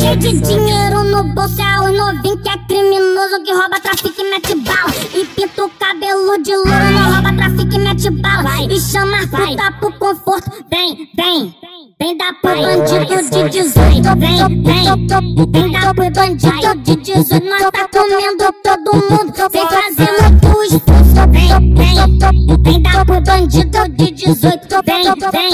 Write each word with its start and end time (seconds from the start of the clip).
Cheio 0.00 0.16
de 0.16 0.32
dinheiro 0.40 1.04
no 1.04 1.22
bolso 1.32 1.62
é 1.62 1.80
o 1.80 1.92
novinho 1.92 2.36
que 2.42 2.48
é 2.48 2.58
criminoso 2.66 3.42
que 3.44 3.52
rouba, 3.52 3.78
trafica 3.80 4.20
e 4.20 4.30
mete 4.30 4.54
bala. 4.56 4.90
E 5.14 5.24
pinta 5.24 5.64
o 5.64 5.70
cabelo 5.70 6.42
de 6.42 6.56
louro, 6.56 6.90
não 6.92 7.12
rouba, 7.12 7.32
trafica 7.36 7.76
e 7.76 7.78
mete 7.78 8.10
bala. 8.10 8.62
E 8.68 8.80
chama 8.80 9.18
a 9.18 9.26
puta 9.28 9.72
pro 9.78 9.92
conforto. 9.98 10.50
Vem, 10.68 11.08
vem. 11.16 11.54
Vem 12.00 12.16
dar 12.16 12.32
pro 12.40 12.50
bandido 12.50 13.30
de 13.30 13.48
18, 13.50 13.91
vem, 14.16 14.62
vem. 14.62 14.82
Pro 15.94 16.10
bandido 16.10 16.74
de 16.82 16.96
18, 16.96 17.44
nós 17.44 17.70
tá 17.70 17.86
comendo 17.92 18.50
todo 18.62 18.94
mundo. 18.94 19.32
Vem 19.52 19.66
fazendo 19.68 20.40
tu 20.40 20.62
expulso, 20.62 21.22
vem, 21.30 21.48
vem. 21.74 21.94
Vem 22.62 22.82
dar 22.82 23.04
pro 23.04 23.20
bandido 23.20 23.88
de 23.90 24.10
18, 24.10 24.80
vem, 24.86 25.02
vem. 25.32 25.50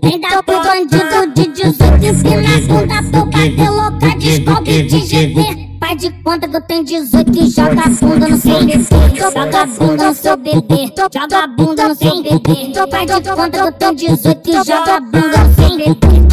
Vem 0.00 0.20
dar 0.20 0.42
pro 0.44 0.62
bandido 0.62 1.34
de 1.34 1.46
18, 1.48 2.06
ensina 2.06 2.48
a 2.54 2.60
bunda 2.60 3.02
pro 3.10 3.22
cabelo, 3.30 3.86
descobre 4.18 4.82
de 4.82 5.00
GV. 5.00 5.74
Faz 5.80 5.96
de 6.00 6.10
conta 6.22 6.48
que 6.48 6.56
eu 6.56 6.60
tenho 6.62 6.84
18 6.84 7.38
e 7.38 7.50
joga 7.50 7.82
a 7.82 7.88
bunda 7.90 8.28
no 8.28 8.36
seu 8.38 8.64
bebê. 8.64 8.84
Joga 9.16 9.62
a 9.62 9.66
bunda 9.66 10.08
no 10.08 10.14
seu 10.14 10.36
bebê. 10.36 10.92
Joga 11.12 11.38
a 11.38 11.46
bunda 11.48 11.88
no 11.88 11.94
seu 11.94 12.22
bebê. 12.22 12.72
Faz 12.90 13.06
de 13.06 13.30
conta 13.30 13.50
que 13.50 13.58
eu 13.58 13.72
tenho 13.72 13.94
18 13.94 14.50
e 14.50 14.52
joga 14.64 14.96
a 14.96 15.00
bunda 15.00 15.38
no 15.38 15.54
seu 15.54 15.76
bebê. 15.76 16.23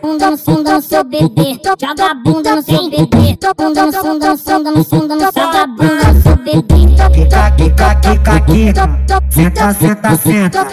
Bunda 0.02 0.30
no 0.30 0.38
bunda 0.38 0.76
no 0.76 0.82
seu 0.82 1.04
bebê. 1.04 1.60
Joga 1.80 2.14
bunda 2.16 2.56
no 2.56 2.64
bunda 2.64 4.30
no 4.30 4.38
bunda 4.38 4.72
no 4.72 4.84
bunda 4.84 5.16
no 5.16 5.22
joga 5.22 5.68
bunda 5.68 6.22
seu 6.22 6.36
bebê. 6.38 6.80
Quica, 7.10 7.52
quica, 7.52 7.96
quica, 7.96 8.40
quica. 8.42 9.00
Senta, 9.30 9.74
senta, 9.74 10.16
senta. 10.18 10.66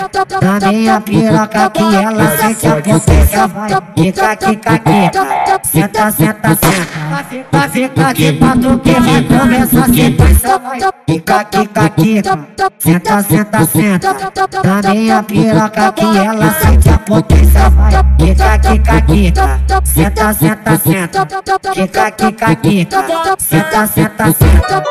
Na 0.43 0.73
minha 0.73 1.01
piroca 1.01 1.71
que 1.71 1.83
ela 1.83 2.37
sente 2.37 2.67
a 2.67 2.77
potência. 2.77 3.47
Vai, 3.47 3.69
quica, 3.95 4.37
quica, 4.37 4.79
quica. 4.79 5.61
Senta, 5.63 6.11
senta, 6.11 6.49
senta. 6.49 7.47
Vai 7.53 7.69
ficar 7.69 8.15
de 8.15 8.33
pato 8.33 8.79
que 8.81 8.93
vai 8.93 9.23
começar 9.25 9.85
a 9.85 9.87
sequência. 9.87 10.59
Vai, 10.59 10.81
quica, 11.07 11.45
quica, 11.45 11.89
quica. 11.91 12.49
Senta, 12.79 13.23
senta, 13.23 13.65
senta. 13.65 14.66
Na 14.67 14.83
minha 14.83 15.23
piroca 15.23 15.93
que 15.93 16.05
ela 16.19 16.51
sente 16.61 16.89
a 16.89 16.99
potência. 16.99 17.71
Vai, 17.71 17.93
quica, 18.19 18.59
quica, 18.59 19.01
quica. 19.03 19.61
Senta, 19.85 20.35
senta, 20.35 20.77
senta. 20.79 21.27
Quica, 21.73 22.11
quica, 22.11 22.57
quica. 22.57 23.05
Senta, 23.39 23.87
senta, 23.87 24.33
senta. 24.33 24.83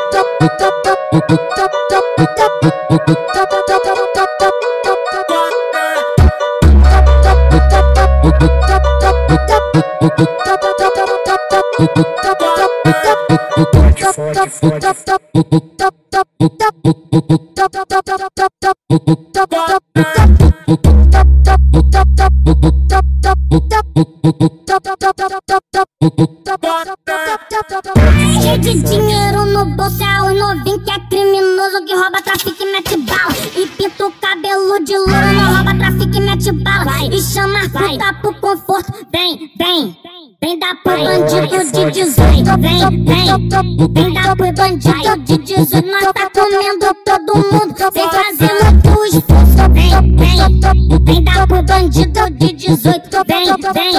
Cheio 28.40 28.58
de 28.58 28.72
dinheiro 28.82 29.44
no 29.44 29.66
bolso 29.76 30.02
é 30.02 30.22
o 30.22 30.34
novinho 30.34 30.80
que 30.80 30.90
é 30.90 30.98
criminoso 31.10 31.84
que 31.84 31.94
rouba, 31.94 32.22
trafica 32.22 32.64
e 32.64 32.72
mete 32.72 32.96
bala. 32.96 33.36
E 33.54 33.66
pinta 33.66 34.06
o 34.06 34.12
cabelo 34.12 34.82
de 34.82 34.96
louro, 34.96 35.32
não 35.34 35.54
rouba, 35.56 35.74
trafica 35.74 36.16
e 36.16 36.20
mete 36.20 36.52
bala. 36.52 37.04
E 37.12 37.20
chama 37.20 37.58
a 37.64 37.68
puta 37.68 38.14
pro 38.22 38.34
vem. 40.46 40.58
Dar 40.58 40.76
pro 40.82 40.96
bandido 40.96 41.72
de 41.72 41.90
18, 41.90 42.60
vem, 42.60 42.84
vem. 43.04 43.48
Vem 43.90 44.12
dar 44.12 44.36
pro 44.36 44.52
bandido 44.52 45.18
de 45.24 45.38
18, 45.38 45.86
nós 45.86 46.12
tá 46.12 46.30
comendo 46.30 46.94
todo 47.04 47.36
mundo. 47.36 47.74
Vem 47.92 48.08
fazendo 48.10 48.82
tu 48.82 49.04
expulso, 49.04 49.64
vem, 49.72 49.90
vem. 50.16 50.36
Vem 51.04 51.24
dar 51.24 51.46
pro 51.46 51.62
bandido 51.62 52.30
de 52.30 52.52
18, 52.52 53.24
vem, 53.26 53.44
vem. 53.74 53.92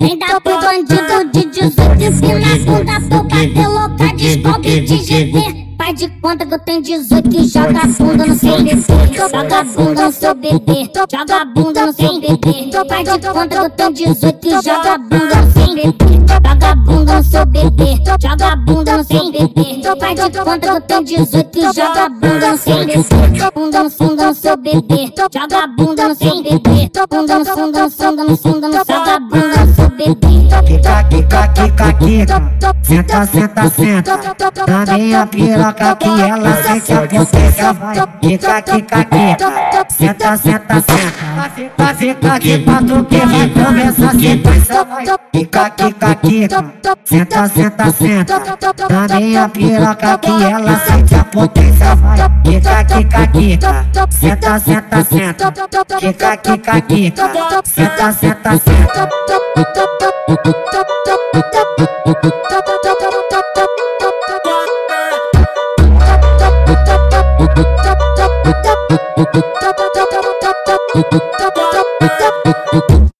Vem 0.00 0.18
dar 0.18 0.40
pro 0.40 0.60
bandido 0.60 1.30
de 1.32 1.44
18, 1.46 2.02
ensina 2.02 2.46
a 2.46 2.58
bunda 2.58 3.00
pro 3.08 3.28
cabelo, 3.28 3.88
descobre 4.16 4.80
de 4.80 4.96
GV. 4.98 5.63
Faz 5.84 5.98
de 5.98 6.08
conta 6.08 6.46
que 6.46 6.54
eu 6.54 6.58
tenho 6.60 6.80
18 6.80 7.36
e 7.36 7.46
joga 7.46 7.80
a 7.82 7.86
bunda 7.86 8.26
no 8.26 8.34
seu 8.34 8.56
bebê. 8.56 8.82
Joga 9.12 9.58
a 9.58 9.64
bunda 9.64 10.06
no 10.06 10.12
seu 10.12 10.34
bebê. 10.34 10.90
Joga 11.12 11.36
a 11.36 11.44
bunda 11.44 11.86
no 11.86 11.92
seu 11.92 12.20
bebê. 12.20 12.70
Faz 12.88 13.04
de 13.04 13.28
conta 13.28 13.48
que 13.48 13.56
eu 13.56 13.70
tenho 13.70 13.92
18 13.92 14.46
e 14.46 14.50
joga 14.62 14.94
a 14.94 14.98
bunda 14.98 15.42
no 15.42 15.52
seu 15.52 15.74
bebê. 15.74 16.63
Joga 18.44 18.56
bunda 18.56 18.96
no 18.98 19.04
seu 19.04 19.32
bebê. 19.32 19.82
Faz 19.98 20.30
de 20.30 20.38
conta 20.38 20.58
que 20.58 20.68
eu 20.68 20.80
tenho 20.82 21.04
18 21.04 21.58
e 21.58 21.62
joga 21.72 22.08
bunda 22.10 22.50
no 22.50 22.58
seu 22.58 22.76
bebê. 22.84 23.04
Bunda 23.54 23.82
no 23.82 24.34
seu 24.34 24.56
bebê. 24.58 25.12
Joga 25.32 25.66
bunda 25.66 26.14
seu 26.14 26.42
bebê. 26.42 26.90
Bunda 27.08 27.38
no 27.38 27.44
bunda 27.56 27.82
no 27.84 27.90
joga 27.90 29.20
bunda 29.20 29.74
seu 29.74 29.88
bebê. 29.88 30.44
Quica, 30.66 31.04
quica, 31.04 31.48
quica, 31.48 31.92
quica. 31.94 32.54
Senta, 32.82 33.26
senta, 33.26 33.68
senta. 33.70 34.20
Na 34.68 34.94
minha 34.94 35.26
piroca 35.26 35.96
que 35.96 36.08
ela 36.08 36.62
sente 36.62 36.92
a 36.92 37.00
potência. 37.00 37.72
Vai, 37.72 37.96
quica, 38.20 38.62
quica, 38.62 39.04
quica. 39.04 39.86
Senta, 39.88 40.36
senta, 40.36 40.74
senta. 40.80 41.74
Vai 41.78 41.94
ficar 41.94 42.38
de 42.40 42.58
pato 42.58 43.04
que 43.04 43.16
vai 43.16 43.48
começar 43.48 44.08
a 44.08 44.12
sequência. 44.12 44.84
Vai, 44.84 45.04
quica, 45.32 45.70
quica, 45.70 46.14
quica. 46.16 46.74
Senta, 47.04 47.48
senta, 47.48 47.90
senta. 47.90 48.33
Na 48.90 49.20
minha 49.20 49.48
piroca 49.48 50.18
que 50.18 50.42
ela 50.42 50.78
sente 50.86 51.14
a 51.14 51.24
potência. 51.24 51.94
Vai, 51.96 52.18
quica, 52.44 52.84
quica, 52.84 53.26
quica. 53.28 53.86
Senta, 54.10 54.58
senta, 54.58 55.04
senta. 55.04 55.52
Quica, 55.98 56.36
quica, 56.36 56.80
quica. 56.80 57.30
Senta, 57.64 58.12
senta, 58.12 58.50
senta. 58.58 59.24